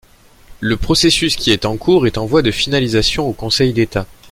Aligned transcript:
Le 0.61 0.77
processus, 0.77 1.35
qui 1.35 1.51
est 1.51 1.63
en 1.63 1.77
cours, 1.77 2.07
est 2.07 2.17
en 2.17 2.25
voie 2.25 2.41
de 2.41 2.49
finalisation 2.49 3.27
au 3.27 3.33
Conseil 3.33 3.71
d’État. 3.71 4.07